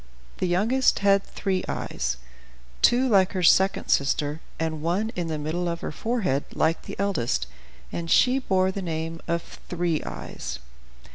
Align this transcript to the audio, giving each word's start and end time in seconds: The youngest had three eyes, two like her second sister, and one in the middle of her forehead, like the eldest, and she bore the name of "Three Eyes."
The 0.39 0.47
youngest 0.47 0.97
had 1.05 1.23
three 1.23 1.63
eyes, 1.67 2.17
two 2.81 3.07
like 3.07 3.33
her 3.33 3.43
second 3.43 3.89
sister, 3.89 4.41
and 4.59 4.81
one 4.81 5.11
in 5.15 5.27
the 5.27 5.37
middle 5.37 5.67
of 5.69 5.81
her 5.81 5.91
forehead, 5.91 6.43
like 6.55 6.81
the 6.81 6.95
eldest, 6.97 7.45
and 7.91 8.09
she 8.09 8.39
bore 8.39 8.71
the 8.71 8.81
name 8.81 9.21
of 9.27 9.59
"Three 9.69 10.01
Eyes." 10.03 10.57